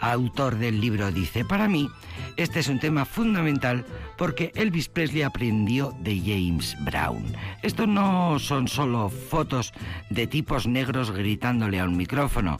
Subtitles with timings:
[0.00, 1.90] autor del libro dice, para mí,
[2.36, 3.84] este es un tema fundamental
[4.16, 7.24] porque Elvis Presley aprendió de James Brown.
[7.62, 9.72] Esto no son solo fotos
[10.10, 12.58] de tipos negros gritándole a un micrófono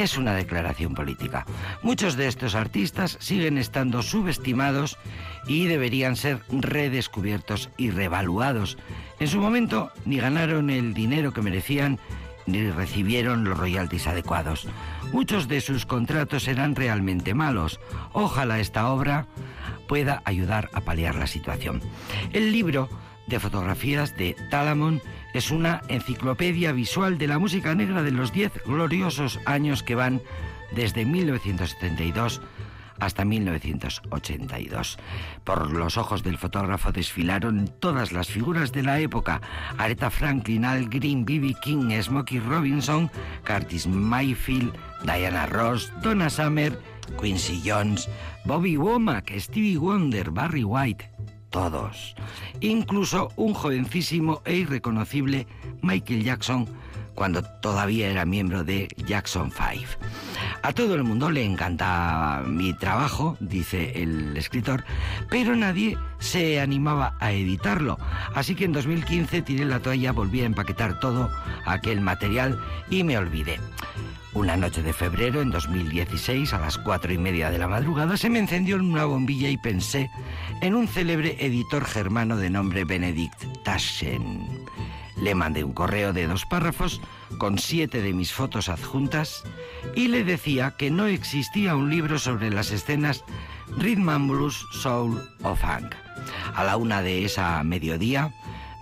[0.00, 1.44] es una declaración política.
[1.82, 4.96] Muchos de estos artistas siguen estando subestimados
[5.46, 8.78] y deberían ser redescubiertos y revaluados.
[9.20, 11.98] En su momento ni ganaron el dinero que merecían
[12.46, 14.66] ni recibieron los royalties adecuados.
[15.12, 17.80] Muchos de sus contratos eran realmente malos.
[18.12, 19.26] Ojalá esta obra
[19.86, 21.82] pueda ayudar a paliar la situación.
[22.32, 22.88] El libro
[23.26, 25.02] de fotografías de Talamon
[25.34, 30.22] es una enciclopedia visual de la música negra de los diez gloriosos años que van
[30.72, 32.40] desde 1972
[33.00, 34.98] hasta 1982.
[35.44, 39.40] Por los ojos del fotógrafo desfilaron todas las figuras de la época:
[39.78, 41.56] Aretha Franklin, Al Green, B.B.
[41.62, 43.10] King, Smokey Robinson,
[43.44, 44.72] Curtis Mayfield,
[45.04, 46.78] Diana Ross, Donna Summer,
[47.20, 48.08] Quincy Jones,
[48.44, 51.10] Bobby Womack, Stevie Wonder, Barry White,
[51.50, 52.14] todos,
[52.60, 55.46] incluso un jovencísimo e irreconocible
[55.82, 56.66] Michael Jackson
[57.14, 60.29] cuando todavía era miembro de Jackson 5.
[60.62, 64.84] A todo el mundo le encanta mi trabajo, dice el escritor,
[65.28, 67.98] pero nadie se animaba a editarlo.
[68.34, 71.30] Así que en 2015 tiré la toalla, volví a empaquetar todo
[71.66, 72.58] aquel material
[72.90, 73.58] y me olvidé.
[74.32, 78.30] Una noche de febrero en 2016, a las cuatro y media de la madrugada, se
[78.30, 80.08] me encendió una bombilla y pensé
[80.62, 84.46] en un célebre editor germano de nombre Benedict Taschen.
[85.20, 87.00] Le mandé un correo de dos párrafos
[87.38, 89.42] con siete de mis fotos adjuntas
[89.94, 93.24] y le decía que no existía un libro sobre las escenas
[93.78, 95.94] Rhythm and Blues, Soul o Funk.
[96.54, 98.32] A la una de esa mediodía,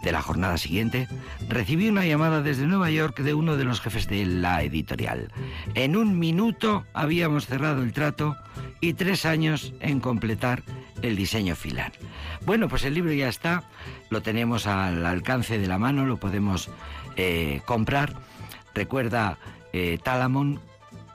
[0.02, 1.08] de la jornada siguiente,
[1.48, 5.32] recibí una llamada desde Nueva York de uno de los jefes de la editorial.
[5.74, 8.36] En un minuto habíamos cerrado el trato
[8.80, 10.62] y tres años en completar
[11.02, 11.92] el diseño final.
[12.44, 13.64] Bueno, pues el libro ya está,
[14.10, 16.70] lo tenemos al alcance de la mano, lo podemos
[17.16, 18.14] eh, comprar.
[18.78, 19.38] Recuerda
[19.72, 20.60] eh, Talamon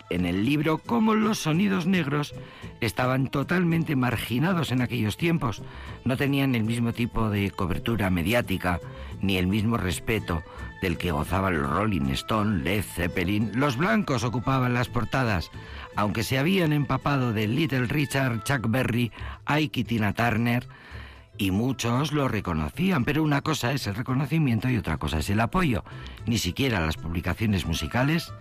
[0.10, 2.36] en el libro cómo los sonidos negros
[2.82, 5.62] estaban totalmente marginados en aquellos tiempos.
[6.04, 8.82] No tenían el mismo tipo de cobertura mediática
[9.22, 10.44] ni el mismo respeto
[10.82, 13.54] del que gozaban los Rolling Stone, Led Zeppelin.
[13.56, 15.50] Los blancos ocupaban las portadas,
[15.96, 19.10] aunque se habían empapado de Little Richard, Chuck Berry,
[19.46, 20.68] Ike Tina Turner.
[21.38, 25.40] Y muchos lo reconocían, pero una cosa es el reconocimiento y otra cosa es el
[25.40, 25.84] apoyo.
[26.26, 28.32] Ni siquiera las publicaciones musicales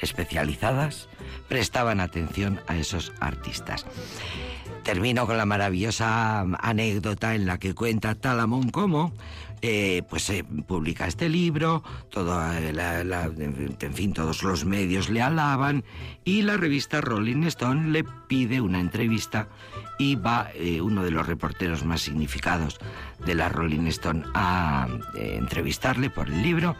[0.00, 1.08] especializadas
[1.48, 3.86] prestaban atención a esos artistas.
[4.84, 9.12] Termino con la maravillosa anécdota en la que cuenta Talamón cómo
[9.62, 12.72] eh, pues se publica este libro, todo, eh,
[13.80, 15.84] en fin, todos los medios le alaban
[16.24, 19.48] y la revista Rolling Stone le pide una entrevista
[19.98, 22.78] y va eh, uno de los reporteros más significados
[23.24, 26.76] de la Rolling Stone a entrevistarle por el libro.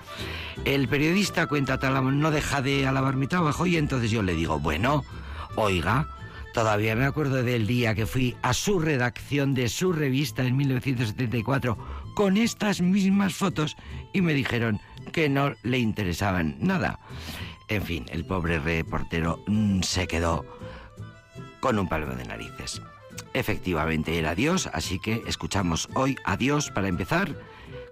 [0.65, 5.05] El periodista cuenta no deja de alabar mi trabajo y entonces yo le digo, bueno,
[5.57, 6.07] oiga,
[6.59, 11.79] Todavía me acuerdo del día que fui a su redacción de su revista en 1974
[12.19, 13.77] con estas mismas fotos
[14.13, 14.81] y me dijeron
[15.13, 16.99] que no le interesaban nada.
[17.69, 20.45] En fin, el pobre reportero mm, se quedó
[21.61, 22.83] con un palmo de narices.
[23.35, 27.37] Efectivamente era Dios, así que escuchamos hoy a Dios para empezar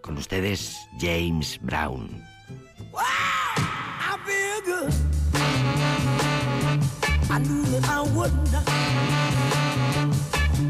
[0.03, 2.25] con ustedes James Brown.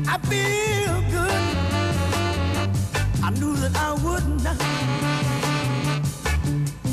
[0.09, 0.96] I feel.
[3.27, 4.57] I knew that I would not.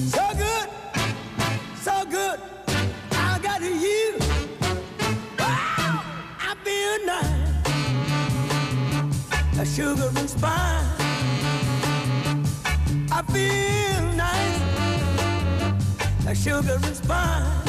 [0.10, 0.68] So good,
[1.80, 2.40] so good,
[3.12, 4.18] I got you.
[5.38, 7.60] I feel nice,
[9.60, 10.88] a sugar and spice.
[13.12, 14.60] I feel nice,
[16.28, 17.63] a sugar and spice.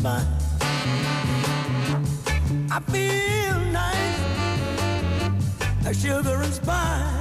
[0.00, 0.26] spine.
[2.70, 4.20] I feel nice,
[5.84, 7.19] like sugar and spice.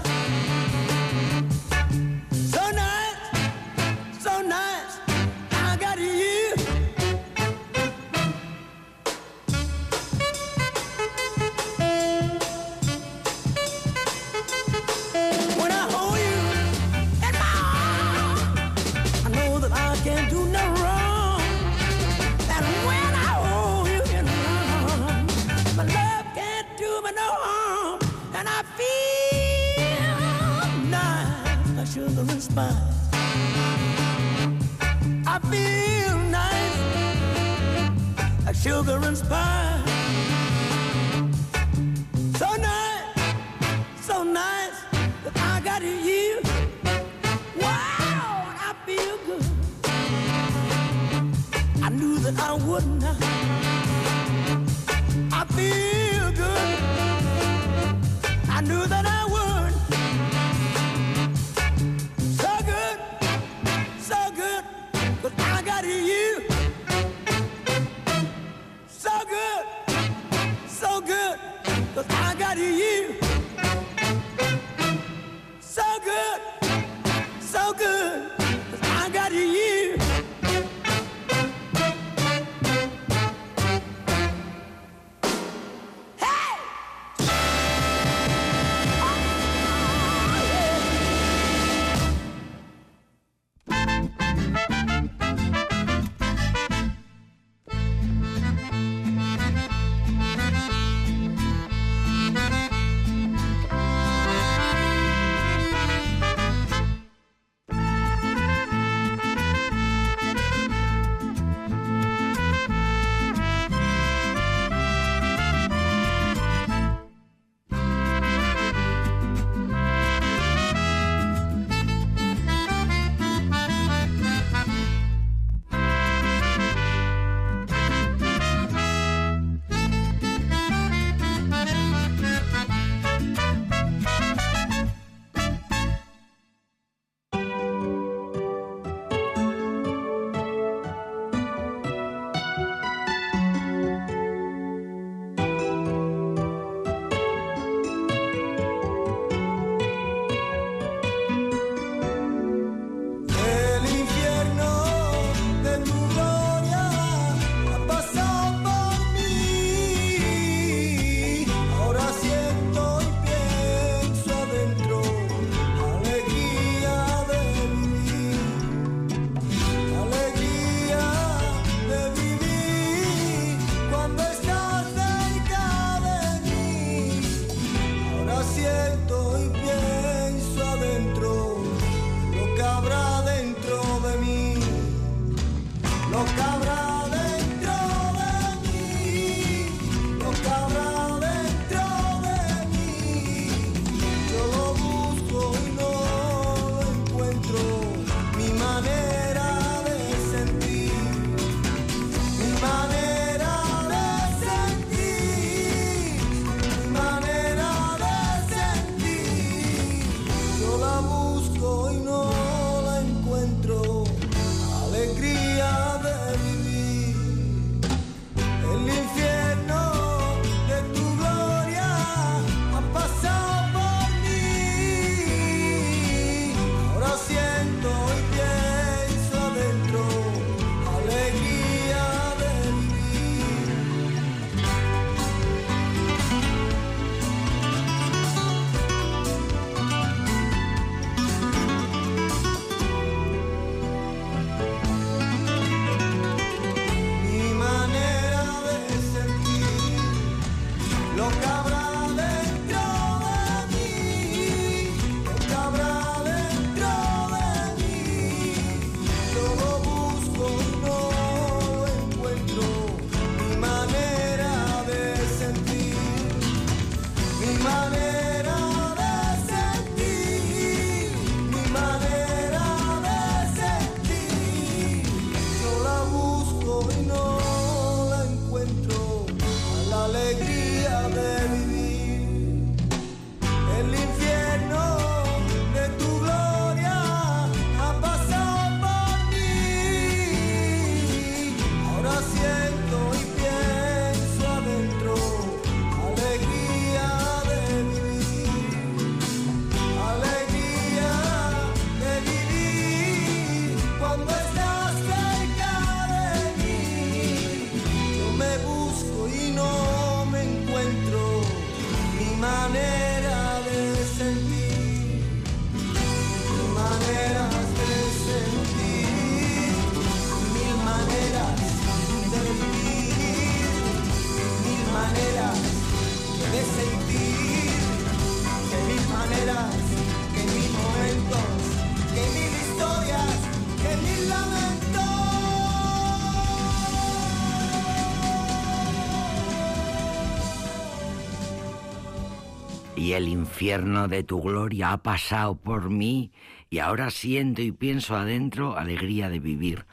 [343.59, 346.31] Infierno de tu gloria ha pasado por mí
[346.69, 349.85] y ahora siento y pienso adentro alegría de vivir.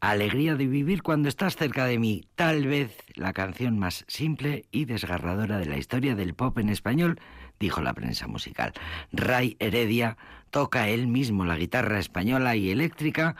[0.00, 4.86] Alegría de vivir cuando estás cerca de mí, tal vez la canción más simple y
[4.86, 7.20] desgarradora de la historia del pop en español,
[7.60, 8.72] dijo la prensa musical.
[9.12, 10.16] Ray Heredia
[10.50, 13.36] toca él mismo la guitarra española y eléctrica,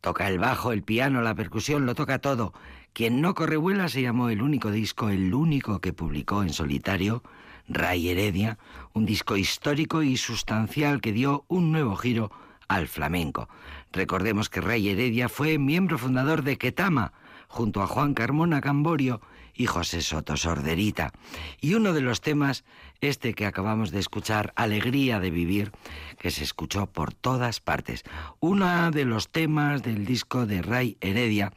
[0.00, 2.54] toca el bajo, el piano, la percusión, lo toca todo.
[2.92, 7.24] Quien no corre vuela se llamó el único disco, el único que publicó en solitario,
[7.70, 8.58] Ray Heredia,
[8.92, 12.32] un disco histórico y sustancial que dio un nuevo giro
[12.66, 13.48] al flamenco.
[13.92, 17.12] Recordemos que Ray Heredia fue miembro fundador de Ketama,
[17.46, 19.20] junto a Juan Carmona Camborio
[19.54, 21.12] y José Soto Sorderita.
[21.60, 22.64] Y uno de los temas,
[23.00, 25.70] este que acabamos de escuchar, Alegría de Vivir,
[26.18, 28.02] que se escuchó por todas partes.
[28.40, 31.52] Uno de los temas del disco de Ray Heredia,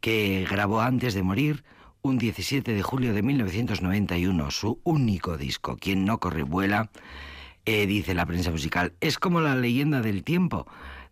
[0.00, 1.64] que grabó antes de morir,
[2.08, 6.90] un 17 de julio de 1991, su único disco, Quien no corre vuela,
[7.66, 10.66] eh, dice la prensa musical, es como la leyenda del tiempo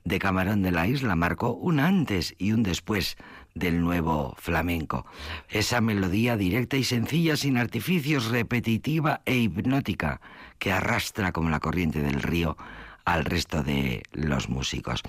[0.04, 3.16] de Camarón de la Isla, marcó un antes y un después
[3.54, 5.04] del nuevo flamenco.
[5.50, 10.20] Esa melodía directa y sencilla, sin artificios, repetitiva e hipnótica,
[10.58, 12.56] que arrastra como la corriente del río
[13.04, 15.02] al resto de los músicos.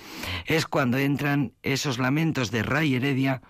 [0.46, 3.42] Es cuando entran esos lamentos de Ray Heredia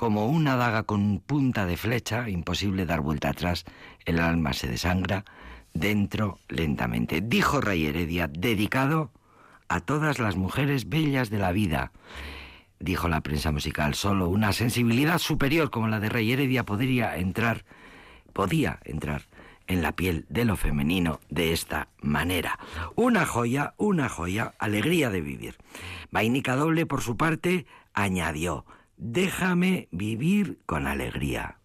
[0.00, 3.66] como una daga con punta de flecha, imposible dar vuelta atrás,
[4.06, 5.26] el alma se desangra,
[5.74, 7.20] dentro lentamente.
[7.20, 9.10] Dijo Ray Heredia, dedicado
[9.68, 11.92] a todas las mujeres bellas de la vida.
[12.78, 17.66] Dijo la prensa musical, solo una sensibilidad superior como la de Rey Heredia podría entrar,
[18.32, 19.28] podía entrar
[19.66, 22.58] en la piel de lo femenino de esta manera.
[22.96, 25.58] Una joya, una joya, alegría de vivir.
[26.10, 28.64] Vainica Doble, por su parte, añadió,
[29.00, 31.56] déjame vivir con alegría.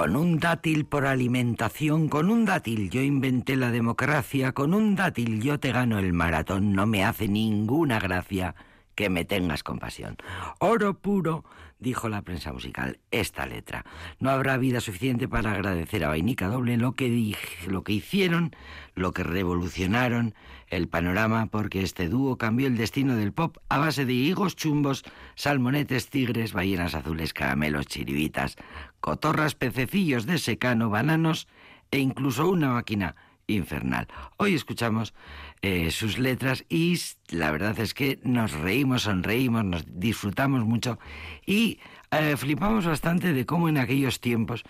[0.00, 5.42] Con un dátil por alimentación, con un dátil yo inventé la democracia, con un dátil
[5.42, 8.54] yo te gano el maratón, no me hace ninguna gracia
[8.94, 10.16] que me tengas compasión.
[10.58, 11.44] Oro puro,
[11.80, 13.84] dijo la prensa musical, esta letra.
[14.20, 17.36] No habrá vida suficiente para agradecer a Vainica Doble lo que,
[17.66, 18.56] lo que hicieron,
[18.94, 20.34] lo que revolucionaron
[20.68, 25.04] el panorama, porque este dúo cambió el destino del pop a base de higos chumbos,
[25.34, 28.56] salmonetes, tigres, ballenas azules, caramelos, chiribitas,
[29.00, 31.48] cotorras, pececillos de secano, bananos
[31.90, 34.06] e incluso una máquina infernal.
[34.36, 35.14] Hoy escuchamos
[35.62, 36.98] eh, sus letras y
[37.30, 40.98] la verdad es que nos reímos, sonreímos, nos disfrutamos mucho
[41.44, 44.64] y eh, flipamos bastante de cómo en aquellos tiempos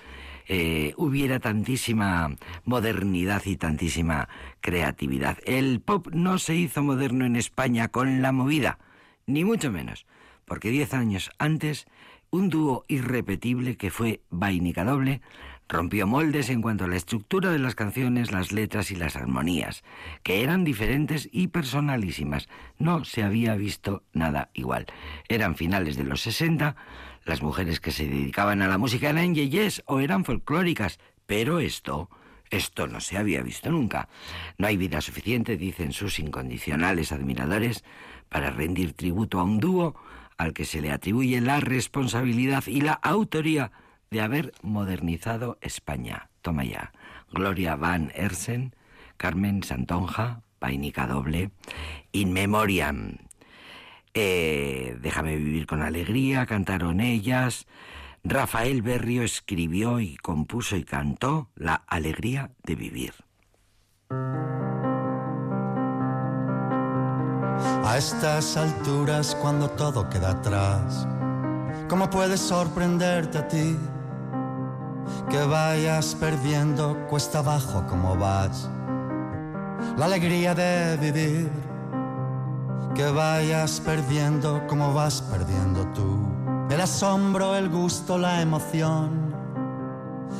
[0.48, 4.28] eh, hubiera tantísima modernidad y tantísima
[4.60, 5.38] creatividad.
[5.44, 8.78] El pop no se hizo moderno en España con la movida,
[9.26, 10.06] ni mucho menos,
[10.46, 11.86] porque diez años antes
[12.30, 15.20] un dúo irrepetible que fue Vainica Doble
[15.70, 19.84] Rompió moldes en cuanto a la estructura de las canciones, las letras y las armonías,
[20.24, 22.48] que eran diferentes y personalísimas.
[22.76, 24.86] No se había visto nada igual.
[25.28, 26.74] Eran finales de los 60,
[27.24, 32.10] las mujeres que se dedicaban a la música eran yeyes o eran folclóricas, pero esto,
[32.50, 34.08] esto no se había visto nunca.
[34.58, 37.84] No hay vida suficiente, dicen sus incondicionales admiradores,
[38.28, 39.94] para rendir tributo a un dúo
[40.40, 43.72] al que se le atribuye la responsabilidad y la autoría
[44.10, 46.30] de haber modernizado España.
[46.40, 46.92] Toma ya.
[47.30, 48.74] Gloria Van Ersen,
[49.18, 51.50] Carmen Santonja, Painica Doble,
[52.12, 53.18] In Memoriam.
[54.14, 57.66] Eh, Déjame vivir con alegría, cantaron ellas.
[58.24, 63.12] Rafael Berrio escribió y compuso y cantó La alegría de vivir.
[67.84, 71.06] A estas alturas, cuando todo queda atrás,
[71.88, 73.78] ¿cómo puedes sorprenderte a ti?
[75.28, 78.68] que vayas perdiendo cuesta abajo como vas.
[79.96, 81.50] La alegría de vivir,
[82.94, 86.18] que vayas perdiendo como vas perdiendo tú.
[86.70, 89.34] El asombro, el gusto, la emoción,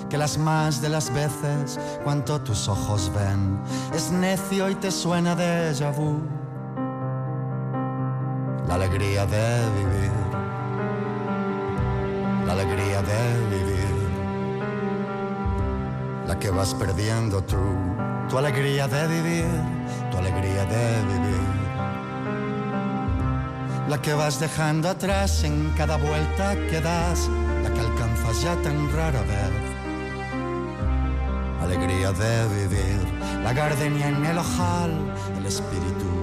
[0.09, 3.61] que las más de las veces cuanto tus ojos ven,
[3.95, 6.40] es necio y te suena de vu.
[8.71, 10.13] La alegría de vivir,
[12.47, 13.95] la alegría de vivir.
[16.29, 17.57] La que vas perdiendo tú,
[18.29, 19.51] tu alegría de vivir,
[20.13, 21.49] tu alegría de vivir.
[23.89, 27.29] La que vas dejando atrás en cada vuelta que das,
[27.65, 29.51] la que alcanzas ya tan rara vez.
[31.61, 33.01] Alegría de vivir,
[33.43, 34.93] la gardenia en el ojal,
[35.37, 36.20] el espíritu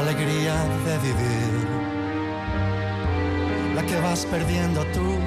[0.00, 0.54] La alegría
[0.86, 1.50] de vivir
[3.86, 5.18] que vas perdiendo tú,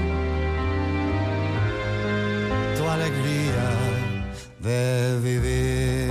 [2.77, 3.69] tu alegría
[4.59, 6.02] de vivir.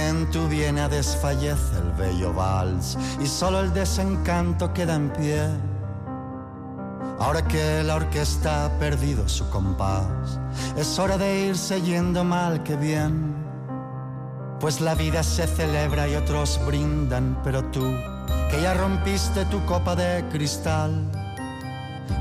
[0.00, 5.48] En tu viene desfallece el bello vals y solo el desencanto queda en pie
[7.18, 10.38] Ahora que la orquesta ha perdido su compás,
[10.76, 13.34] es hora de irse yendo mal que bien.
[14.60, 17.94] Pues la vida se celebra y otros brindan, pero tú,
[18.50, 21.10] que ya rompiste tu copa de cristal,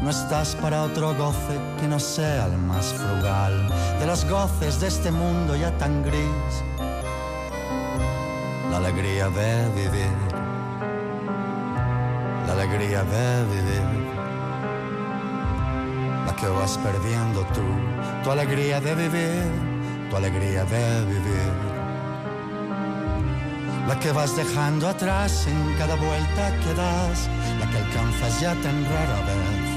[0.01, 4.88] no estás para otro goce que no sea el más frugal de los goces de
[4.88, 6.63] este mundo ya tan gris.
[8.75, 10.17] La alegría de vivir,
[12.45, 14.05] la alegría de vivir.
[16.35, 17.63] Que vas perdiendo tú,
[18.21, 19.45] tu alegría de vivir,
[20.09, 21.53] tu alegría de vivir.
[23.88, 28.83] La que vas dejando atrás en cada vuelta que das, la que alcanzas ya tan
[28.83, 29.67] rara vez.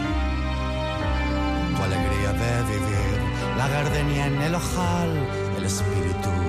[1.76, 3.18] Tu alegría de vivir,
[3.56, 5.10] la gardenia en el ojal,
[5.56, 6.47] el espíritu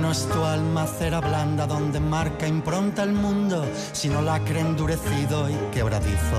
[0.00, 5.54] No es tu alma cera blanda donde marca impronta el mundo, sino lacre endurecido y
[5.70, 6.38] quebradizo.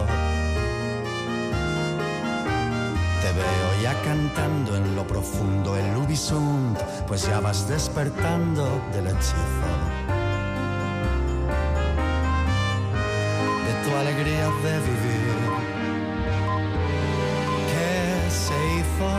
[3.21, 9.69] Te veo ya cantando en lo profundo el Ubisunt, pues ya vas despertando del hechizo.
[13.65, 15.37] De tu alegría de vivir,
[17.71, 19.09] ¿qué se hizo?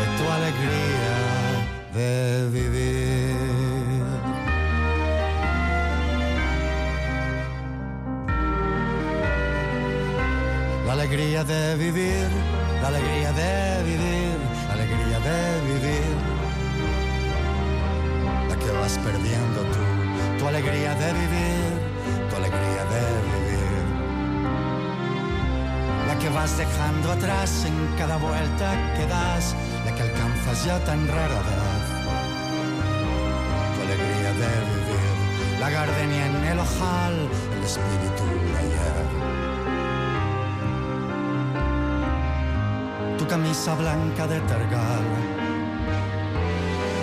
[0.00, 1.33] De tu alegría
[1.94, 3.36] de vivir.
[10.86, 12.28] La alegría de vivir,
[12.82, 14.36] la alegría de vivir,
[14.68, 15.38] la alegría de
[15.70, 16.16] vivir.
[18.48, 21.70] La que vas perdiendo tú, tu alegría de vivir,
[22.28, 23.84] tu alegría de vivir.
[26.08, 29.54] La que vas dejando atrás en cada vuelta que das,
[29.84, 31.63] la que alcanzas ya tan rara de
[35.64, 37.14] la gardenia en el ojal,
[37.56, 39.04] el espíritu de ayer.
[43.18, 45.06] tu camisa blanca de tergal,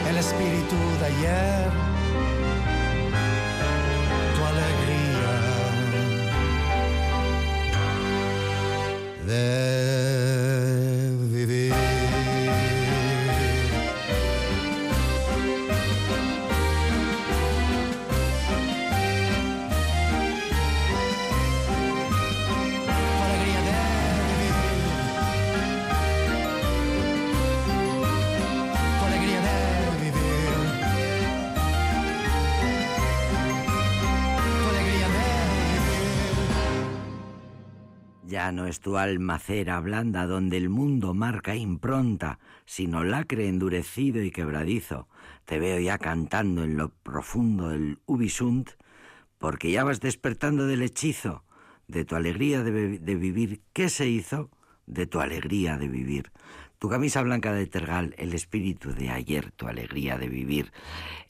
[0.10, 1.81] el espíritu de ayer,
[38.32, 44.24] Ya no es tu alma cera blanda donde el mundo marca impronta, sino lacre endurecido
[44.24, 45.10] y quebradizo.
[45.44, 48.70] Te veo ya cantando en lo profundo del Ubisunt,
[49.38, 51.44] porque ya vas despertando del hechizo
[51.90, 53.60] de tu alegría de, vi- de vivir.
[53.74, 54.50] ¿Qué se hizo?
[54.86, 56.32] De tu alegría de vivir.
[56.80, 60.72] Tu camisa blanca de Tergal, el espíritu de ayer, tu alegría de vivir.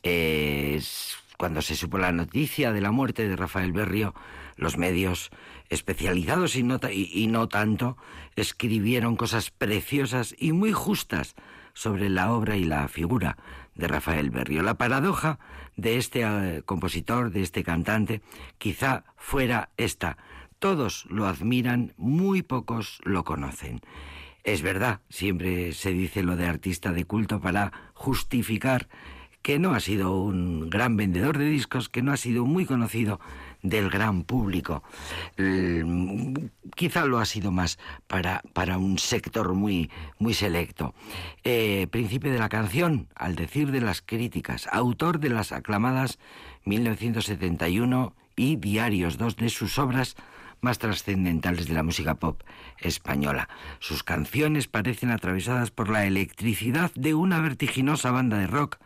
[0.03, 4.13] Es cuando se supo la noticia de la muerte de Rafael Berrio,
[4.55, 5.31] los medios
[5.71, 7.97] especializados y no, y no tanto
[8.35, 11.35] escribieron cosas preciosas y muy justas
[11.73, 13.37] sobre la obra y la figura
[13.73, 14.63] de Rafael Berrio.
[14.63, 15.39] La paradoja
[15.77, 18.21] de este eh, compositor, de este cantante,
[18.57, 20.17] quizá fuera esta.
[20.59, 23.79] Todos lo admiran, muy pocos lo conocen.
[24.43, 28.89] Es verdad, siempre se dice lo de artista de culto para justificar
[29.41, 33.19] que no ha sido un gran vendedor de discos, que no ha sido muy conocido
[33.61, 34.83] del gran público.
[35.37, 36.33] Mm,
[36.75, 40.93] quizá lo ha sido más para, para un sector muy, muy selecto.
[41.43, 46.19] Eh, príncipe de la canción, al decir de las críticas, autor de las aclamadas
[46.65, 50.15] 1971 y Diarios, dos de sus obras
[50.61, 52.41] más trascendentales de la música pop
[52.79, 53.49] española.
[53.79, 58.77] Sus canciones parecen atravesadas por la electricidad de una vertiginosa banda de rock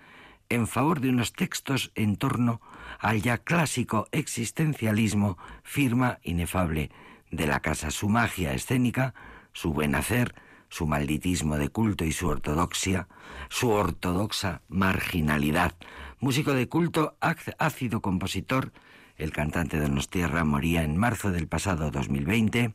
[0.50, 2.62] en favor de unos textos en torno
[3.06, 6.90] al ya clásico existencialismo, firma inefable
[7.30, 7.92] de la casa.
[7.92, 9.14] Su magia escénica,
[9.54, 10.34] su buen hacer,
[10.70, 13.08] su malditismo de culto y su ortodoxia,
[13.48, 15.74] su ortodoxa marginalidad.
[16.20, 17.16] Músico de culto,
[17.60, 18.72] ácido compositor,
[19.18, 22.74] el cantante de Donostierra moría en marzo del pasado 2020,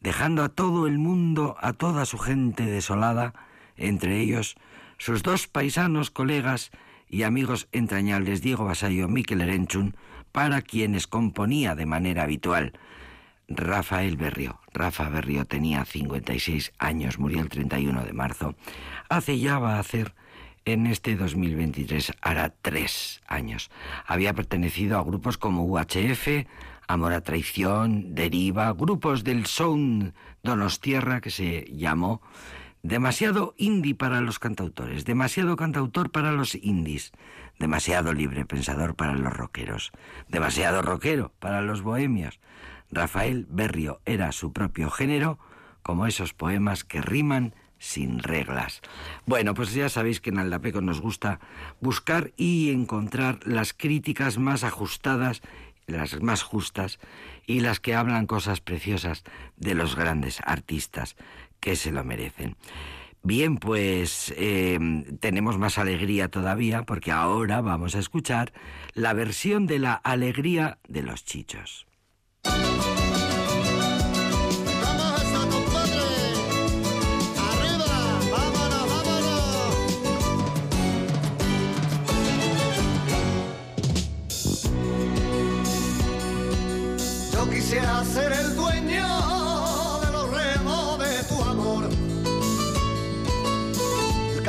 [0.00, 3.32] dejando a todo el mundo, a toda su gente desolada,
[3.76, 4.56] entre ellos
[4.98, 6.72] sus dos paisanos, colegas
[7.12, 9.94] y amigos entrañables Diego Basayo, Miquel Erenchun,
[10.32, 12.72] para quienes componía de manera habitual.
[13.48, 14.60] Rafael Berrio.
[14.72, 18.54] Rafa Berrio tenía 56 años, murió el 31 de marzo.
[19.10, 20.14] Hace ya va a hacer
[20.64, 23.70] en este 2023, hará tres años.
[24.06, 26.46] Había pertenecido a grupos como UHF,
[26.88, 32.22] Amor a Traición, Deriva, grupos del Sound Donostierra que se llamó
[32.82, 37.12] demasiado indie para los cantautores, demasiado cantautor para los indies,
[37.58, 39.92] demasiado libre pensador para los rockeros,
[40.28, 42.40] demasiado rockero para los bohemios.
[42.90, 45.38] Rafael Berrio era su propio género,
[45.82, 48.80] como esos poemas que riman sin reglas.
[49.26, 51.40] Bueno, pues ya sabéis que en Aldapeco nos gusta
[51.80, 55.42] buscar y encontrar las críticas más ajustadas,
[55.86, 57.00] las más justas
[57.44, 59.24] y las que hablan cosas preciosas
[59.56, 61.16] de los grandes artistas
[61.62, 62.56] que se lo merecen.
[63.22, 64.78] Bien, pues eh,
[65.20, 68.52] tenemos más alegría todavía porque ahora vamos a escuchar
[68.94, 71.86] la versión de la alegría de los chichos.
[87.52, 88.81] Quisiera ser el dueño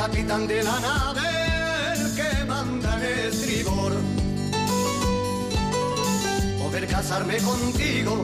[0.06, 1.28] capitán de la nave,
[1.94, 3.92] el que manda el estribor,
[6.62, 8.22] poder casarme contigo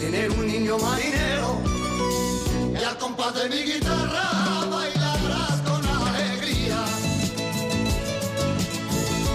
[0.00, 1.60] tener un niño marinero
[2.72, 4.26] y al compás de mi guitarra
[4.68, 6.80] bailarás con alegría.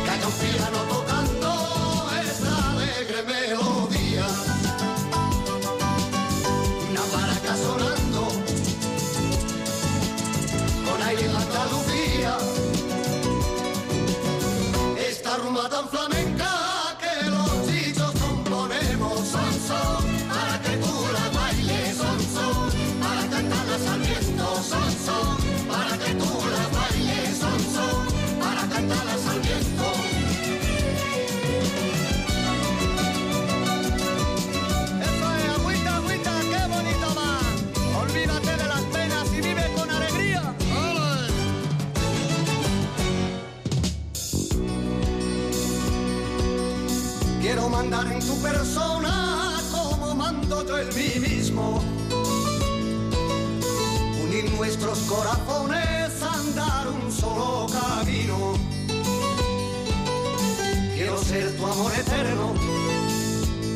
[0.04, 1.49] Que haya un piano tocando
[2.21, 3.79] esta alegre melodía.
[48.41, 51.84] persona como mando yo en mí mismo.
[54.23, 58.54] Unir nuestros corazones, a andar un solo camino.
[60.95, 62.54] Quiero ser tu amor eterno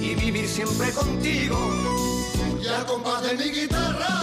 [0.01, 1.57] y vivir siempre contigo.
[2.61, 4.22] Y al compás de mi guitarra.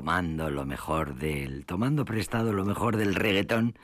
[0.00, 3.74] Tomando lo mejor del, tomando prestado lo mejor del reggaetón,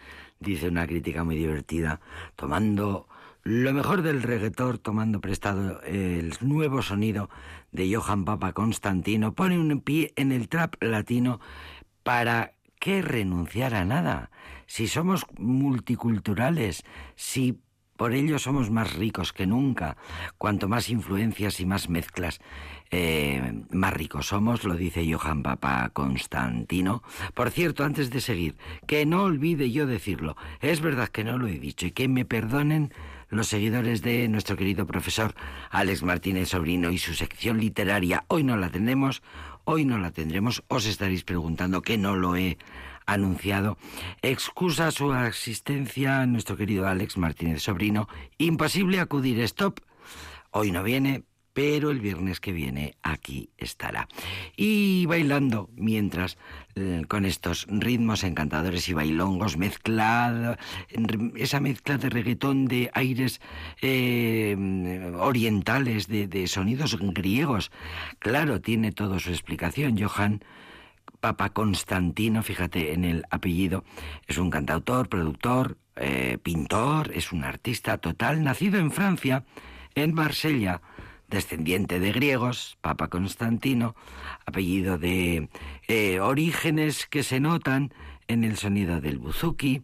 [0.40, 2.00] dice una crítica muy divertida,
[2.36, 3.06] tomando
[3.42, 7.28] lo mejor del reggaetón, tomando prestado el nuevo sonido
[7.70, 11.38] de Johan Papa Constantino, pone un pie en el trap latino
[12.02, 14.30] para que renunciar a nada.
[14.64, 16.82] Si somos multiculturales,
[17.14, 17.60] si
[17.96, 19.96] por ello somos más ricos que nunca.
[20.38, 22.40] Cuanto más influencias y más mezclas,
[22.90, 27.02] eh, más ricos somos, lo dice Johan Papa Constantino.
[27.34, 31.46] Por cierto, antes de seguir, que no olvide yo decirlo, es verdad que no lo
[31.46, 32.92] he dicho y que me perdonen
[33.28, 35.34] los seguidores de nuestro querido profesor
[35.70, 38.24] Alex Martínez Sobrino y su sección literaria.
[38.28, 39.22] Hoy no la tenemos,
[39.64, 40.62] hoy no la tendremos.
[40.68, 42.56] Os estaréis preguntando que no lo he
[43.06, 43.78] anunciado.
[44.22, 48.08] Excusa su asistencia nuestro querido Alex Martínez Sobrino.
[48.38, 49.40] Imposible acudir.
[49.40, 49.80] Stop.
[50.50, 51.24] Hoy no viene,
[51.56, 54.08] pero el viernes que viene aquí estará.
[54.56, 56.36] Y bailando mientras
[56.74, 60.58] eh, con estos ritmos encantadores y bailongos mezclada,
[61.34, 63.40] esa mezcla de reggaetón de aires
[63.80, 64.54] eh,
[65.18, 67.70] orientales, de, de sonidos griegos.
[68.18, 69.96] Claro, tiene todo su explicación.
[69.98, 70.42] Johan
[71.26, 73.82] Papa Constantino, fíjate en el apellido,
[74.28, 79.44] es un cantautor, productor, eh, pintor, es un artista total, nacido en Francia,
[79.96, 80.82] en Marsella,
[81.26, 83.96] descendiente de griegos, Papa Constantino,
[84.46, 85.48] apellido de
[85.88, 87.92] eh, orígenes que se notan
[88.28, 89.82] en el sonido del buzuki,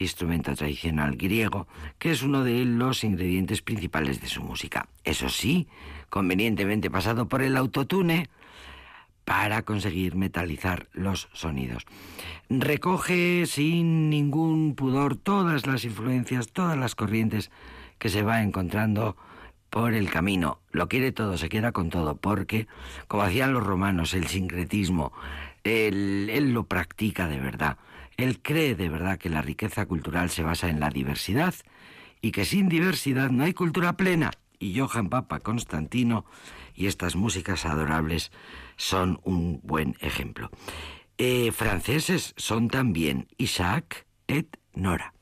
[0.00, 1.68] instrumento tradicional griego,
[2.00, 4.88] que es uno de los ingredientes principales de su música.
[5.04, 5.68] Eso sí,
[6.08, 8.28] convenientemente pasado por el autotune,
[9.24, 11.86] para conseguir metalizar los sonidos.
[12.48, 17.50] Recoge sin ningún pudor todas las influencias, todas las corrientes
[17.98, 19.16] que se va encontrando
[19.70, 20.60] por el camino.
[20.72, 22.66] Lo quiere todo, se queda con todo, porque,
[23.06, 25.12] como hacían los romanos, el sincretismo,
[25.64, 27.78] él, lo practica de verdad.
[28.16, 31.54] Él cree de verdad que la riqueza cultural se basa en la diversidad
[32.20, 34.32] y que sin diversidad no hay cultura plena.
[34.58, 36.26] Y Johann Papa Constantino
[36.74, 38.30] y estas músicas adorables
[38.80, 40.50] son un buen ejemplo.
[41.18, 45.12] Eh, franceses son también Isaac et Nora.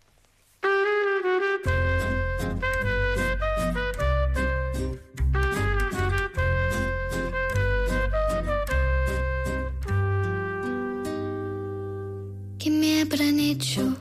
[12.59, 13.97] que me habrán hecho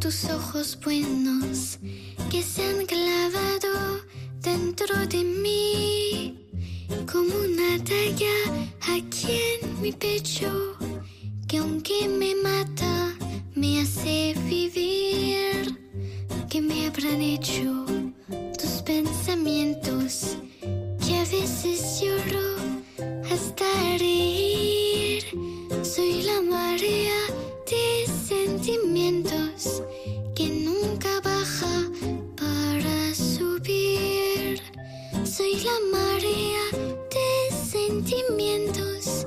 [0.00, 1.78] tus ojos buenos
[2.30, 4.00] que se han clavado
[4.40, 6.37] dentro de mí
[7.10, 8.36] como una talla
[8.96, 10.76] aquí en mi pecho
[11.46, 13.14] que aunque me mata
[13.54, 15.76] me hace vivir.
[16.48, 17.84] Que me habrán hecho
[18.58, 20.36] tus pensamientos
[21.04, 22.48] que a veces lloro
[23.30, 23.64] hasta
[23.98, 25.24] reír.
[25.82, 27.20] Soy la marea
[27.70, 29.82] de sentimientos
[35.50, 36.64] Soy la marea
[37.08, 39.26] de sentimientos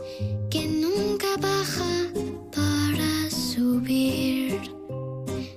[0.51, 2.11] que nunca baja
[2.55, 4.61] para subir.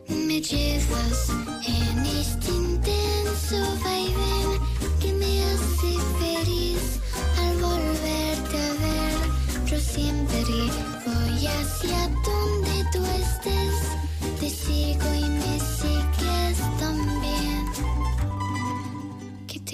[0.09, 1.29] Me llevas
[1.67, 2.04] en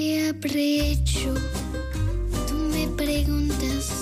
[0.01, 1.35] te habré hecho?
[2.49, 3.93] Tú me preguntas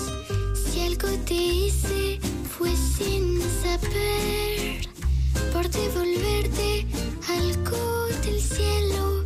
[0.55, 2.19] si algo te hice
[2.57, 4.87] fue sin saber
[5.51, 6.85] por devolverte
[7.27, 9.25] algo del cielo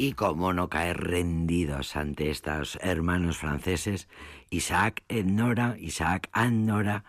[0.00, 4.08] Y cómo no caer rendidos ante estos hermanos franceses,
[4.48, 7.04] Isaac Nora, Isaac and Nora,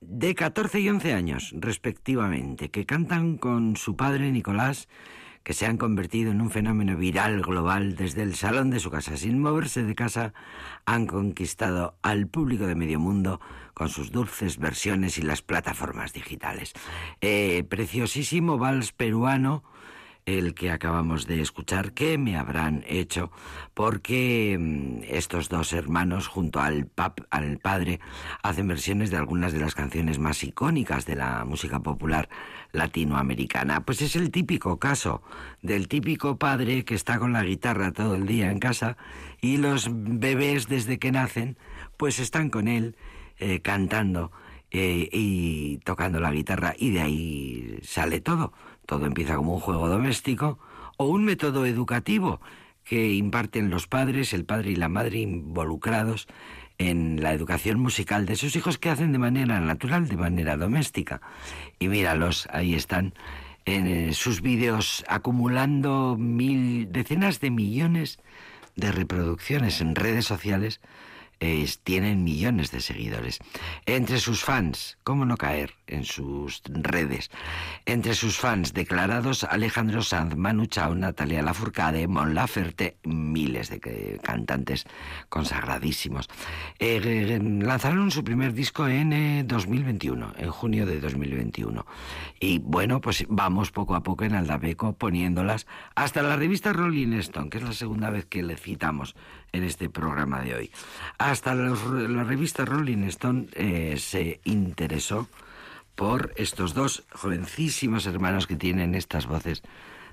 [0.00, 4.88] de 14 y 11 años, respectivamente, que cantan con su padre Nicolás,
[5.42, 9.16] que se han convertido en un fenómeno viral global desde el salón de su casa.
[9.16, 10.32] Sin moverse de casa,
[10.84, 13.40] han conquistado al público de medio mundo
[13.74, 16.74] con sus dulces versiones y las plataformas digitales.
[17.20, 19.64] Eh, preciosísimo vals peruano
[20.26, 23.30] el que acabamos de escuchar, ¿qué me habrán hecho?
[23.74, 28.00] Porque mm, estos dos hermanos, junto al, pap, al padre,
[28.42, 32.28] hacen versiones de algunas de las canciones más icónicas de la música popular
[32.72, 33.84] latinoamericana.
[33.84, 35.22] Pues es el típico caso
[35.62, 38.96] del típico padre que está con la guitarra todo el día en casa
[39.40, 41.56] y los bebés desde que nacen,
[41.96, 42.96] pues están con él
[43.38, 44.32] eh, cantando
[44.72, 48.52] eh, y tocando la guitarra y de ahí sale todo
[48.86, 50.58] todo empieza como un juego doméstico,
[50.96, 52.40] o un método educativo
[52.84, 56.28] que imparten los padres, el padre y la madre involucrados
[56.78, 61.20] en la educación musical de sus hijos que hacen de manera natural, de manera doméstica.
[61.78, 63.14] Y míralos, ahí están
[63.64, 68.18] en eh, sus vídeos acumulando mil, decenas de millones
[68.76, 70.80] de reproducciones en redes sociales
[71.38, 73.38] tienen millones de seguidores.
[73.84, 77.30] Entre sus fans, ¿cómo no caer en sus redes?
[77.84, 84.84] Entre sus fans declarados, Alejandro Sanz, Manu Chao, Natalia Lafourcade, Mon Laferte, miles de cantantes
[85.28, 86.28] consagradísimos.
[86.78, 91.86] Eh, lanzaron su primer disco en 2021, eh, en junio de 2021.
[92.40, 97.50] Y bueno, pues vamos poco a poco en Aldabeco poniéndolas hasta la revista Rolling Stone,
[97.50, 99.14] que es la segunda vez que le citamos
[99.52, 100.70] en este programa de hoy.
[101.18, 105.28] Hasta la revista Rolling Stone eh, se interesó
[105.94, 109.62] por estos dos jovencísimos hermanos que tienen estas voces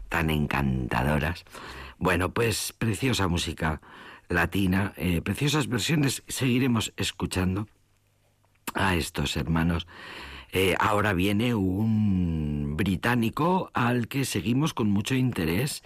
[0.09, 1.43] tan encantadoras.
[1.97, 3.81] Bueno, pues preciosa música
[4.29, 7.67] latina, eh, preciosas versiones, seguiremos escuchando
[8.73, 9.87] a estos hermanos.
[10.51, 15.83] Eh, ahora viene un británico al que seguimos con mucho interés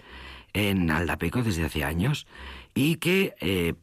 [0.52, 2.26] en Aldapeco desde hace años
[2.74, 3.74] y que eh,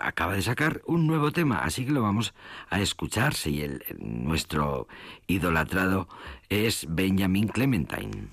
[0.00, 2.34] acaba de sacar un nuevo tema, así que lo vamos
[2.70, 4.86] a escuchar si el, nuestro
[5.26, 6.08] idolatrado
[6.48, 8.28] es Benjamin Clementine.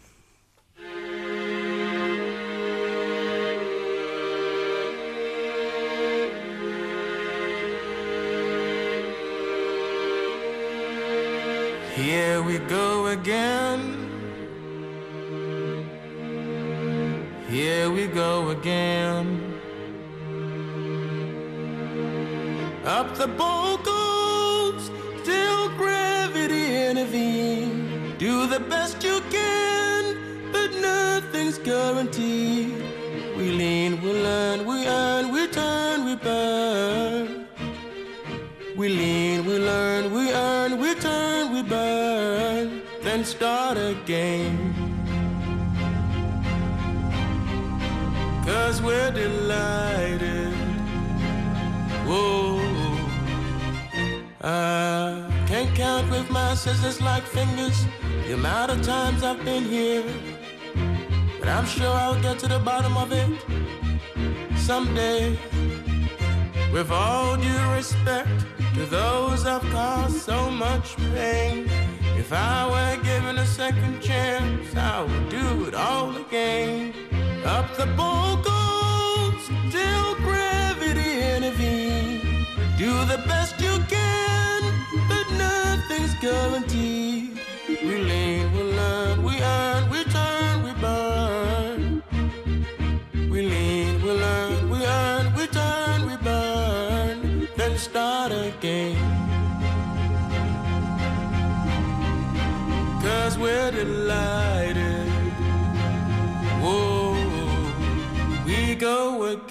[11.95, 14.01] Here we go again.
[17.47, 19.50] Here we go again.
[22.85, 24.89] Up the goes
[25.23, 28.17] till gravity intervenes.
[28.17, 32.83] Do the best you can, but nothing's guaranteed.
[33.37, 37.47] We lean, we learn, we earn, we turn, we burn.
[38.75, 42.81] We lean, we learn, we earn, we turn, we burn.
[43.03, 44.73] Then start again.
[48.43, 50.53] Cause we're delighted.
[52.07, 52.70] Whoa.
[54.43, 57.85] I can't count with my scissors like fingers
[58.25, 60.03] the amount of times I've been here.
[61.39, 63.29] But I'm sure I'll get to the bottom of it
[64.57, 65.37] someday.
[66.73, 71.69] With all due respect to those I've caused so much pain.
[72.17, 76.93] If I were given a second chance, I would do it all again.
[77.45, 82.47] Up the boat goes till gravity intervenes.
[82.77, 83.70] Do the best you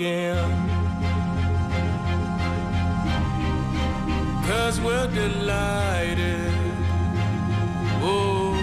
[0.00, 0.50] again.
[4.46, 6.52] Cause we're delighted.
[8.02, 8.56] Oh,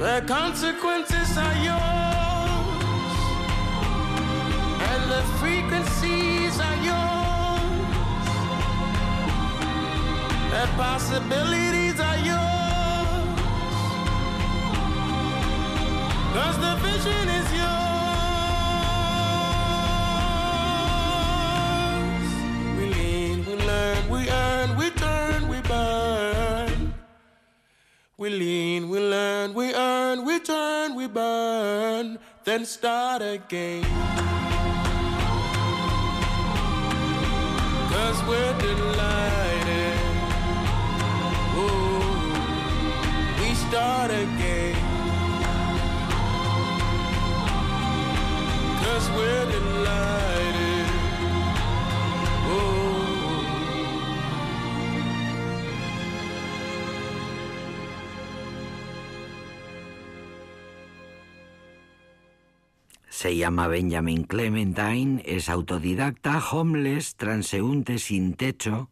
[0.00, 3.14] the consequences are yours,
[4.90, 8.26] and the frequencies are yours,
[10.50, 13.40] the possibilities are yours.
[16.34, 17.85] Cause the vision is yours.
[28.18, 32.18] We lean, we learn, we earn, we turn, we burn.
[32.44, 33.84] Then start again.
[37.92, 39.98] Cause we're delighted.
[41.58, 42.32] Ooh,
[43.38, 44.76] we start again.
[48.82, 50.45] Cause we're delighted.
[63.16, 68.90] Se llama Benjamin Clementine, es autodidacta, homeless, transeúnte, sin techo.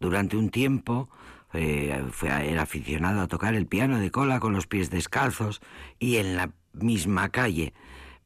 [0.00, 1.08] Durante un tiempo
[1.52, 5.60] eh, fue, era aficionado a tocar el piano de cola con los pies descalzos
[6.00, 7.72] y en la misma calle.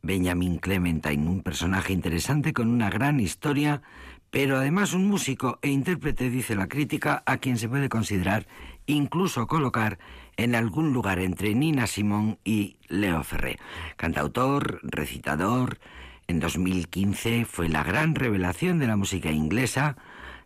[0.00, 3.82] Benjamin Clementine, un personaje interesante con una gran historia,
[4.30, 8.46] pero además un músico e intérprete, dice la crítica, a quien se puede considerar,
[8.86, 9.98] incluso colocar
[10.36, 13.58] en algún lugar entre Nina Simón y Leo Ferré.
[13.96, 15.78] Cantautor, recitador,
[16.26, 19.96] en 2015 fue la gran revelación de la música inglesa,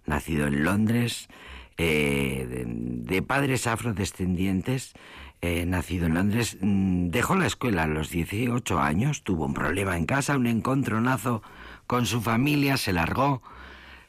[0.06, 1.28] nacido en Londres,
[1.76, 4.94] eh, de, padres afrodescendientes,
[5.40, 9.96] eh, nacido en Londres, mm, dejó la escuela a los 18 años, tuvo un problema
[9.96, 11.42] en casa, un encontronazo
[11.86, 13.42] con su familia, se largó,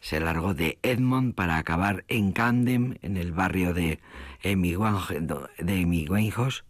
[0.01, 3.99] se largó de Edmond para acabar en Camden, en el barrio de
[4.43, 6.63] Amy Winehouse,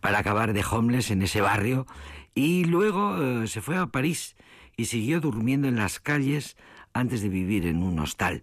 [0.00, 1.86] para acabar de homeless en ese barrio
[2.34, 4.36] y luego eh, se fue a París
[4.76, 6.56] y siguió durmiendo en las calles
[6.92, 8.42] antes de vivir en un hostal.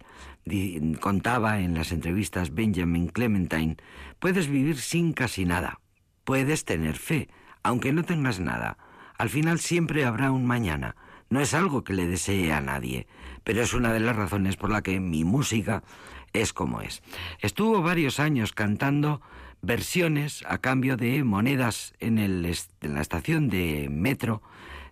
[1.00, 3.78] Contaba en las entrevistas Benjamin Clementine,
[4.20, 5.80] puedes vivir sin casi nada,
[6.24, 7.30] puedes tener fe,
[7.64, 8.78] aunque no tengas nada.
[9.18, 10.96] Al final siempre habrá un mañana.
[11.36, 13.08] No es algo que le desee a nadie,
[13.44, 15.84] pero es una de las razones por la que mi música
[16.32, 17.04] es como es.
[17.42, 19.20] Estuvo varios años cantando
[19.62, 22.42] versiones a cambio de monedas en, el
[22.80, 24.42] la estación de metro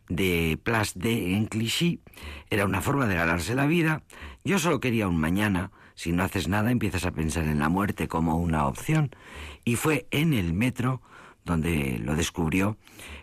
[0.10, 2.02] de Place de en Clichy.
[2.50, 4.04] Era una forma de ganarse la vida.
[4.44, 5.72] Yo solo quería un mañana.
[5.96, 9.12] Si no haces nada, empiezas a pensar en la muerte como una opción.
[9.64, 11.02] Y fue en el metro
[11.46, 12.78] donde lo descubrió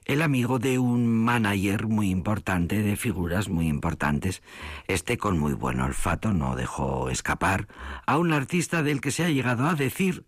[0.05, 4.43] el amigo de un manager muy importante, de figuras muy importantes.
[4.89, 7.69] Este con muy buen olfato no dejó escapar
[8.07, 10.25] a un artista del que se ha llegado a decir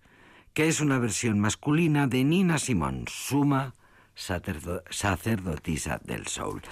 [0.54, 3.74] que es una versión masculina de Nina Simón, suma
[4.14, 6.62] sacerdo- sacerdotisa del soul.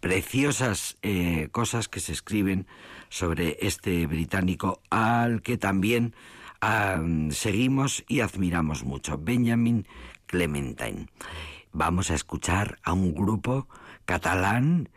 [0.00, 2.66] Preciosas eh, cosas que se escriben
[3.08, 6.14] sobre este británico al que también
[6.60, 9.86] ah, seguimos y admiramos mucho, Benjamin
[10.28, 11.08] Clementine.
[11.72, 13.66] Vamos a escuchar a un grupo
[14.04, 14.88] catalán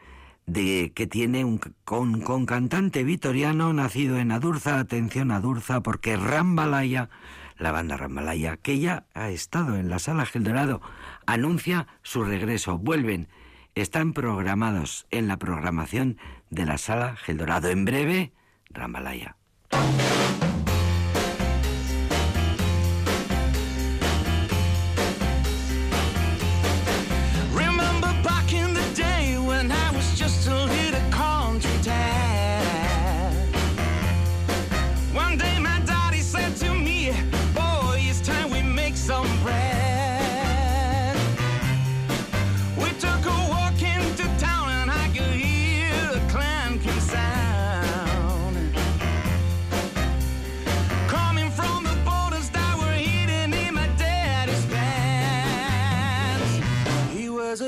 [0.46, 7.10] de que tiene un con, con cantante vitoriano nacido en Adurza, atención Adurza, porque Rambalaya,
[7.58, 10.82] la banda Rambalaya, que ya ha estado en la sala Gel Dorado,
[11.26, 12.78] anuncia su regreso.
[12.78, 13.28] Vuelven,
[13.76, 16.18] están programados en la programación
[16.50, 17.70] de la sala Gel Dorado.
[17.70, 18.34] En breve,
[18.70, 19.38] Rambalaya.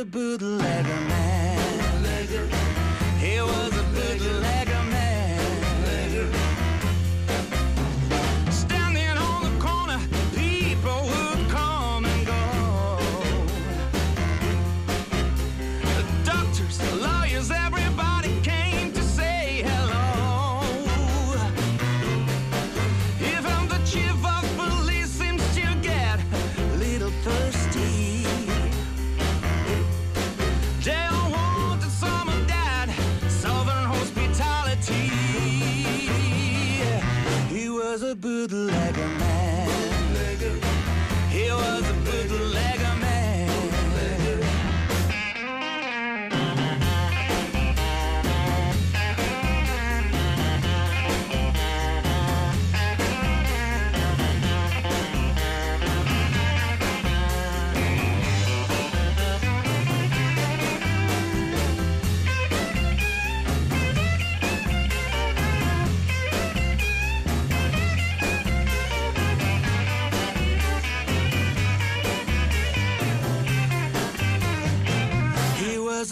[0.04, 1.13] He was a bootlegger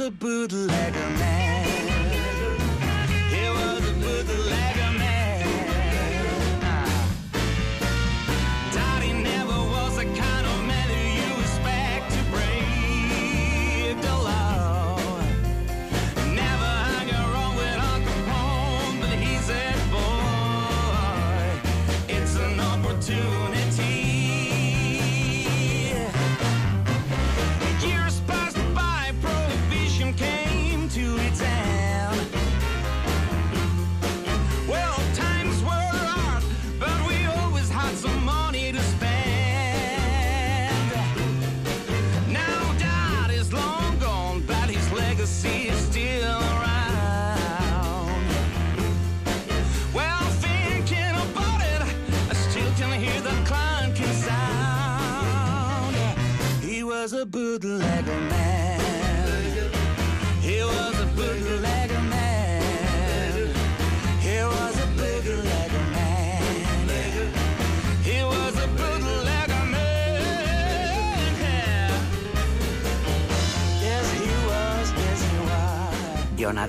[0.02, 0.71] a bootlegger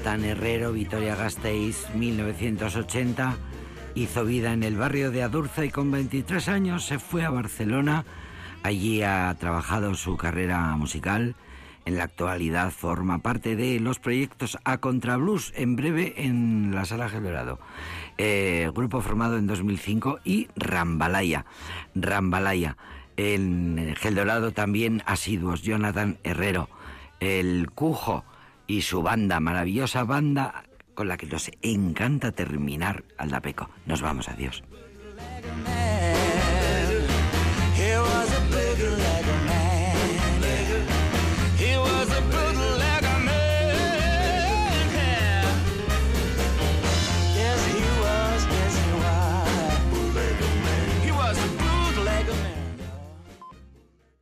[0.02, 3.36] Jonathan Herrero, Vitoria Gasteiz, 1980.
[3.94, 8.04] Hizo vida en el barrio de Adurza y con 23 años se fue a Barcelona.
[8.64, 11.36] Allí ha trabajado su carrera musical.
[11.84, 16.84] En la actualidad forma parte de los proyectos A Contra Blues, en breve en la
[16.84, 17.60] Sala Gelorado.
[18.18, 21.46] Eh, grupo formado en 2005 y Rambalaya.
[21.94, 22.76] Rambalaya.
[23.16, 26.68] En Gel Dorado también asiduos Jonathan Herrero,
[27.20, 28.24] el Cujo
[28.72, 30.64] y su banda, maravillosa banda
[30.94, 33.68] con la que nos encanta terminar Aldapeco.
[33.84, 34.62] Nos vamos, adiós.